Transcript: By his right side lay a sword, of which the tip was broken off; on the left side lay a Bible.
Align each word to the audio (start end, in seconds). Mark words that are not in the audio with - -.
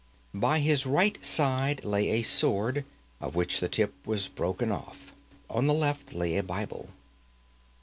By 0.33 0.61
his 0.61 0.87
right 0.87 1.23
side 1.23 1.83
lay 1.85 2.07
a 2.09 2.23
sword, 2.23 2.85
of 3.19 3.35
which 3.35 3.59
the 3.59 3.69
tip 3.69 3.93
was 4.03 4.29
broken 4.29 4.71
off; 4.71 5.11
on 5.47 5.67
the 5.67 5.75
left 5.75 6.09
side 6.09 6.17
lay 6.17 6.37
a 6.37 6.41
Bible. 6.43 6.89